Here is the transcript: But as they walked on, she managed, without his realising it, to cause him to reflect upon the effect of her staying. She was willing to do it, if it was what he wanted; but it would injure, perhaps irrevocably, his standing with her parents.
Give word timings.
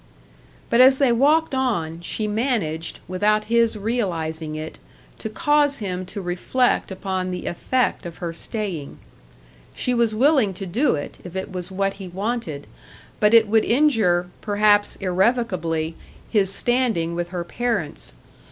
But 0.71 0.81
as 0.81 0.97
they 0.97 1.11
walked 1.11 1.53
on, 1.53 1.99
she 2.01 2.25
managed, 2.27 2.99
without 3.07 3.43
his 3.43 3.77
realising 3.77 4.55
it, 4.55 4.79
to 5.19 5.29
cause 5.29 5.77
him 5.77 6.07
to 6.07 6.23
reflect 6.23 6.89
upon 6.89 7.29
the 7.29 7.45
effect 7.45 8.07
of 8.07 8.17
her 8.17 8.33
staying. 8.33 8.97
She 9.75 9.93
was 9.93 10.15
willing 10.15 10.55
to 10.55 10.65
do 10.65 10.95
it, 10.95 11.19
if 11.23 11.35
it 11.35 11.51
was 11.51 11.69
what 11.69 11.93
he 12.01 12.07
wanted; 12.07 12.65
but 13.19 13.35
it 13.35 13.47
would 13.47 13.63
injure, 13.63 14.31
perhaps 14.41 14.95
irrevocably, 14.95 15.93
his 16.31 16.51
standing 16.51 17.13
with 17.13 17.29
her 17.29 17.43
parents. 17.43 18.13